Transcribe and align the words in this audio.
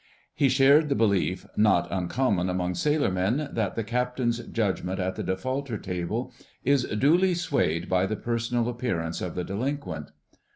He 0.33 0.49
shared 0.49 0.89
the 0.89 0.95
belief, 0.95 1.45
not 1.55 1.87
uncommon 1.91 2.49
among 2.49 2.73
sailor 2.73 3.11
men, 3.11 3.49
that 3.51 3.75
the 3.75 3.83
Captain's 3.83 4.39
judgment 4.39 4.99
at 4.99 5.15
the 5.15 5.21
defaulter 5.21 5.77
table 5.77 6.33
is 6.63 6.85
duly 6.85 7.35
swayed 7.35 7.87
by 7.87 8.07
the 8.07 8.15
personal 8.15 8.67
appearance 8.67 9.21
of 9.21 9.35
the 9.35 9.43
delinquent. 9.43 10.09